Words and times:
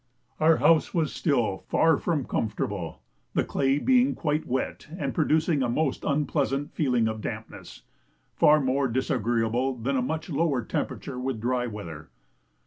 Our 0.39 0.57
house 0.57 0.95
was 0.95 1.13
still 1.13 1.59
far 1.67 1.95
from 1.99 2.25
comfortable, 2.25 3.03
the 3.35 3.43
clay 3.43 3.77
being 3.77 4.15
quite 4.15 4.47
wet 4.47 4.87
and 4.97 5.13
producing 5.13 5.61
a 5.61 5.69
most 5.69 6.03
unpleasant 6.03 6.73
feeling 6.73 7.07
of 7.07 7.21
dampness, 7.21 7.83
far 8.33 8.59
more 8.59 8.87
disagreeable 8.87 9.75
than 9.77 9.95
a 9.97 10.01
much 10.01 10.27
lower 10.27 10.63
temperature 10.65 11.19
with 11.19 11.39
dry 11.39 11.67
weather. 11.67 12.09